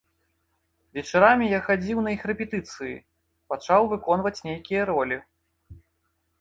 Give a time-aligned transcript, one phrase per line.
[0.97, 2.95] Вечарамі я хадзіў на іх рэпетыцыі,
[3.55, 5.17] пачаў выконваць нейкія ролі.